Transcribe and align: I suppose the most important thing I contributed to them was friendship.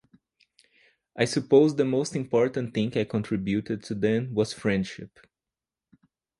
I 1.15 1.25
suppose 1.25 1.75
the 1.75 1.85
most 1.85 2.15
important 2.15 2.73
thing 2.73 2.91
I 2.97 3.03
contributed 3.03 3.83
to 3.83 3.93
them 3.93 4.33
was 4.33 4.51
friendship. 4.51 5.19